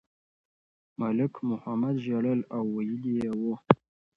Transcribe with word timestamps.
ملک 0.99 1.33
محمد 1.49 1.95
ژړل 2.05 2.39
او 2.55 2.63
ویلي 2.75 3.11
یې 3.21 3.31
وو. 3.39 3.53